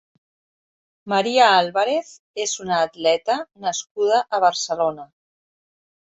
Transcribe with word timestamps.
María 1.11 1.49
Álvarez 1.59 2.07
és 2.45 2.53
una 2.63 2.79
atleta 2.85 3.35
nascuda 3.67 4.23
a 4.39 4.41
Barcelona. 4.45 5.05